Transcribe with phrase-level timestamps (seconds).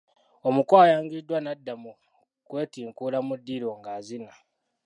[0.47, 1.91] Omuko ayanjuddwa n’adda mu
[2.47, 4.33] kwentinkuula mu diiro nga azina!